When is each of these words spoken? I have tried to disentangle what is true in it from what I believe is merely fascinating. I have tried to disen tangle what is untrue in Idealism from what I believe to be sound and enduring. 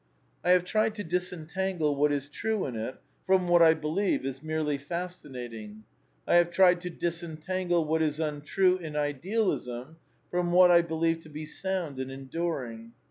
I 0.43 0.49
have 0.49 0.65
tried 0.65 0.95
to 0.95 1.03
disentangle 1.03 1.95
what 1.95 2.11
is 2.11 2.27
true 2.27 2.65
in 2.65 2.75
it 2.75 2.95
from 3.27 3.47
what 3.47 3.61
I 3.61 3.75
believe 3.75 4.25
is 4.25 4.41
merely 4.41 4.79
fascinating. 4.79 5.83
I 6.27 6.37
have 6.37 6.49
tried 6.49 6.81
to 6.81 6.89
disen 6.89 7.39
tangle 7.39 7.85
what 7.85 8.01
is 8.01 8.19
untrue 8.19 8.77
in 8.79 8.95
Idealism 8.95 9.97
from 10.31 10.53
what 10.53 10.71
I 10.71 10.81
believe 10.81 11.19
to 11.19 11.29
be 11.29 11.45
sound 11.45 11.99
and 11.99 12.09
enduring. 12.11 12.93